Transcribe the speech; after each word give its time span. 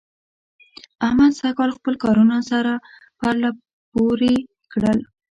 احمد 1.05 1.31
سږکال 1.39 1.71
خپل 1.77 1.93
کارونه 2.03 2.37
سره 2.51 2.73
پرله 3.19 3.49
پورې 3.91 4.33
کړل. 4.71 4.99